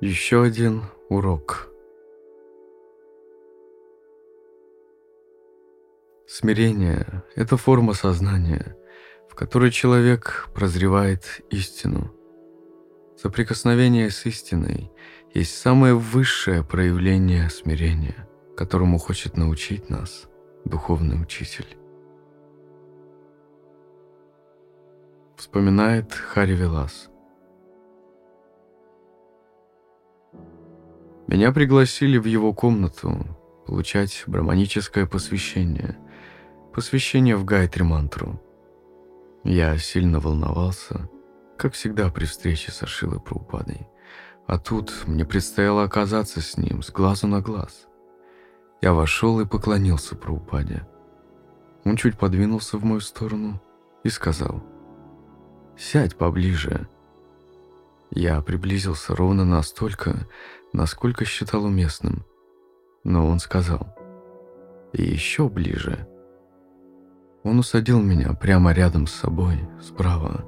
[0.00, 1.68] Еще один урок.
[6.26, 8.78] Смирение– это форма сознания,
[9.28, 12.14] в которой человек прозревает истину.
[13.18, 14.90] Соприкосновение с истиной
[15.34, 18.26] есть самое высшее проявление смирения,
[18.56, 20.30] которому хочет научить нас
[20.64, 21.76] духовный учитель.
[25.36, 27.10] Вспоминает Хари Велас.
[31.30, 33.24] Меня пригласили в его комнату
[33.64, 35.96] получать браманическое посвящение.
[36.74, 38.42] Посвящение в Гайтри мантру.
[39.44, 41.08] Я сильно волновался,
[41.56, 43.86] как всегда при встрече с Ашилой Праупадой.
[44.48, 47.86] А тут мне предстояло оказаться с ним с глазу на глаз.
[48.82, 50.84] Я вошел и поклонился Праупаде.
[51.84, 53.62] Он чуть подвинулся в мою сторону
[54.02, 54.64] и сказал
[55.78, 56.88] «Сядь поближе».
[58.10, 60.26] Я приблизился ровно настолько,
[60.72, 62.24] насколько считал уместным.
[63.04, 63.94] Но он сказал
[64.92, 66.06] «И еще ближе».
[67.44, 70.44] Он усадил меня прямо рядом с собой, справа,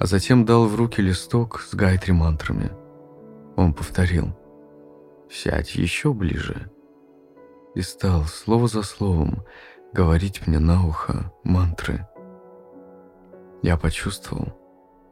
[0.00, 2.72] а затем дал в руки листок с гайтри мантрами.
[3.56, 4.36] Он повторил
[5.30, 6.70] «Сядь еще ближе»
[7.74, 9.44] и стал слово за словом
[9.92, 12.06] говорить мне на ухо мантры.
[13.62, 14.61] Я почувствовал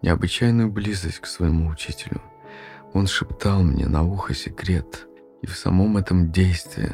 [0.03, 2.21] необычайную близость к своему учителю.
[2.93, 5.07] Он шептал мне на ухо секрет,
[5.43, 6.93] и в самом этом действии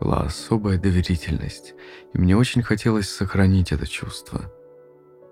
[0.00, 1.74] была особая доверительность,
[2.12, 4.52] и мне очень хотелось сохранить это чувство.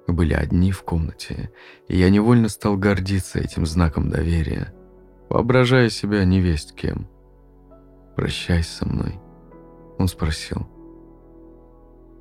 [0.06, 1.50] Мы были одни в комнате,
[1.88, 4.74] и я невольно стал гордиться этим знаком доверия,
[5.28, 7.08] воображая себя невесть кем.
[8.14, 9.20] «Прощайся со мной»,—
[9.98, 10.66] он спросил.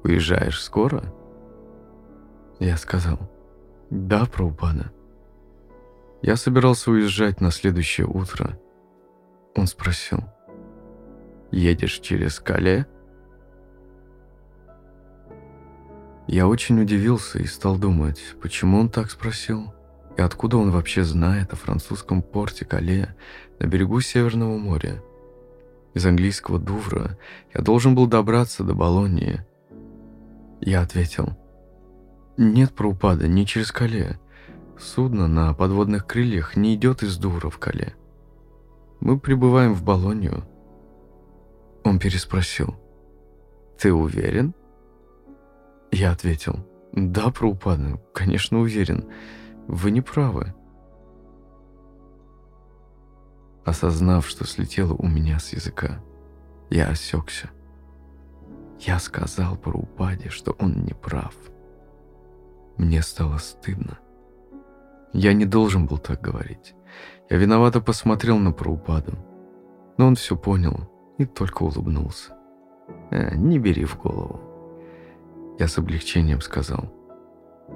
[0.03, 1.13] «Уезжаешь скоро?»
[2.59, 3.19] Я сказал,
[3.89, 4.91] «Да, Праупада».
[6.21, 8.59] Я собирался уезжать на следующее утро.
[9.55, 10.23] Он спросил.
[11.51, 12.87] «Едешь через Кале?»
[16.27, 19.73] Я очень удивился и стал думать, почему он так спросил,
[20.17, 23.15] и откуда он вообще знает о французском порте Кале
[23.59, 25.03] на берегу Северного моря.
[25.93, 27.17] Из английского Дувра
[27.53, 29.45] я должен был добраться до Болонии.
[30.59, 31.37] Я ответил,
[32.37, 34.19] «Нет, Праупада, не через Кале.
[34.77, 37.95] Судно на подводных крыльях не идет из Дура в Кале.
[38.99, 40.43] Мы прибываем в Болонию.
[41.85, 42.75] Он переспросил.
[43.77, 44.53] «Ты уверен?»
[45.91, 46.67] Я ответил.
[46.91, 49.05] «Да, Праупада, конечно, уверен.
[49.67, 50.53] Вы не правы».
[53.63, 55.99] Осознав, что слетело у меня с языка,
[56.69, 57.49] я осекся.
[58.79, 61.33] Я сказал Праупаде, что он не прав.
[62.77, 63.99] Мне стало стыдно.
[65.13, 66.75] Я не должен был так говорить.
[67.29, 69.17] Я виновато посмотрел на Праупаду.
[69.97, 72.35] Но он все понял и только улыбнулся.
[73.11, 74.41] «Э, «Не бери в голову».
[75.57, 76.93] Я с облегчением сказал.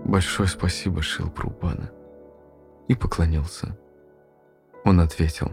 [0.06, 1.92] «Большое спасибо, Шил Праупада».
[2.90, 3.78] И поклонился.
[4.84, 5.52] Он ответил.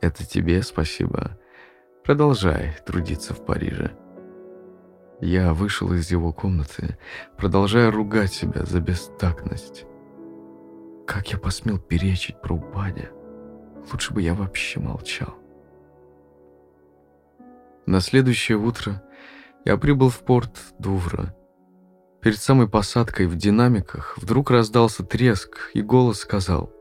[0.00, 1.36] «Это тебе спасибо.
[2.04, 3.90] Продолжай трудиться в Париже».
[5.20, 6.98] Я вышел из его комнаты,
[7.38, 9.86] продолжая ругать себя за бестактность.
[11.06, 13.08] Как я посмел перечить про упадя?
[13.90, 15.34] Лучше бы я вообще молчал.
[17.86, 19.02] На следующее утро
[19.64, 21.34] я прибыл в порт Дувра.
[22.20, 26.72] Перед самой посадкой в динамиках вдруг раздался треск, и голос сказал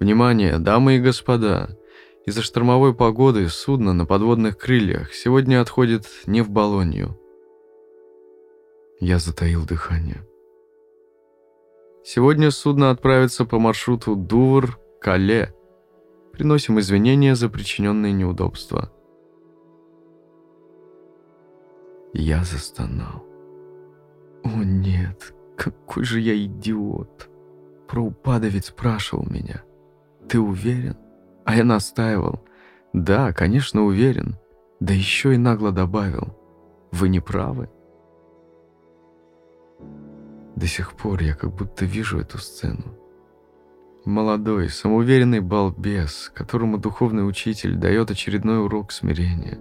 [0.00, 1.78] «Внимание, дамы и господа!
[2.26, 7.21] Из-за штормовой погоды судно на подводных крыльях сегодня отходит не в Болонью».
[9.04, 10.24] Я затаил дыхание.
[12.04, 15.52] Сегодня судно отправится по маршруту Дувр-Кале.
[16.32, 18.92] Приносим извинения за причиненные неудобства.
[22.12, 23.26] Я застонал.
[24.44, 27.28] О нет, какой же я идиот.
[27.88, 29.64] Проупадовец спрашивал меня.
[30.28, 30.96] Ты уверен?
[31.44, 32.44] А я настаивал.
[32.92, 34.36] Да, конечно, уверен.
[34.78, 36.38] Да еще и нагло добавил.
[36.92, 37.68] Вы не правы.
[40.56, 42.98] До сих пор я как будто вижу эту сцену.
[44.04, 49.58] Молодой, самоуверенный балбес, которому духовный учитель дает очередной урок смирения.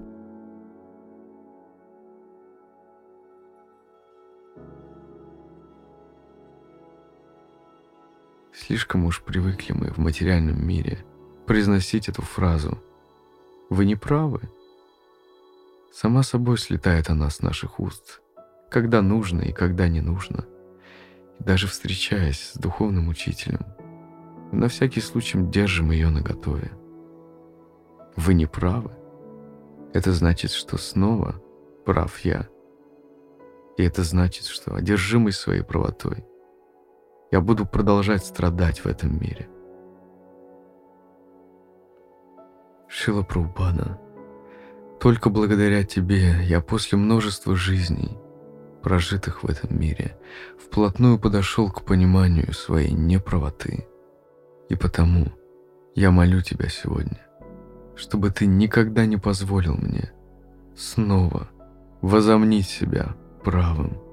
[8.53, 11.05] Слишком уж привыкли мы в материальном мире
[11.45, 12.81] произносить эту фразу.
[13.69, 14.41] Вы не правы.
[15.93, 18.21] Сама собой слетает она с наших уст,
[18.69, 20.45] когда нужно и когда не нужно–
[21.45, 23.65] даже встречаясь с духовным учителем,
[24.51, 26.71] на всякий случай держим ее наготове.
[28.15, 28.91] вы не правы,
[29.93, 31.41] это значит, что снова
[31.85, 32.47] прав я.
[33.77, 36.25] И это значит, что одержимый своей правотой,
[37.31, 39.49] я буду продолжать страдать в этом мире.
[42.87, 43.99] Шила Прабхупада,
[44.99, 48.17] только благодаря тебе я после множества жизней,
[48.81, 50.17] прожитых в этом мире,
[50.57, 53.87] вплотную подошел к пониманию своей неправоты.
[54.69, 55.27] И потому
[55.95, 57.19] я молю тебя сегодня,
[57.95, 60.11] чтобы ты никогда не позволил мне
[60.75, 61.49] снова
[62.01, 64.10] возомнить себя правым.